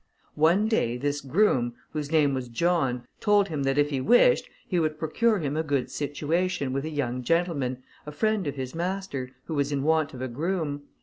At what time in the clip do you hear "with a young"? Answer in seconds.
6.73-7.21